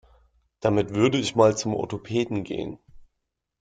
[0.61, 2.79] Damit würde ich mal zum Orthopäden gehen.